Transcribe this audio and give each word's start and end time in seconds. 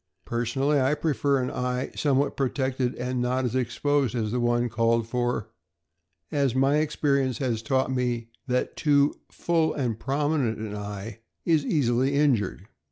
Personally, 0.25 0.81
I 0.81 0.95
prefer 0.95 1.37
an 1.43 1.51
eye 1.51 1.91
somewhat 1.95 2.35
protected 2.35 2.95
and 2.95 3.21
not 3.21 3.45
as 3.45 3.53
exposed 3.53 4.15
as 4.15 4.31
the 4.31 4.39
one 4.39 4.67
called 4.67 5.07
for, 5.07 5.49
as 6.31 6.55
my 6.55 6.77
experience 6.77 7.37
has 7.37 7.61
taught 7.61 7.91
me 7.93 8.31
that 8.47 8.75
too 8.75 9.13
"full 9.31 9.75
and 9.75 9.99
prominent" 9.99 10.57
an 10.57 10.75
eye 10.75 11.19
is 11.45 11.63
easily 11.63 12.15
injured. 12.15 12.67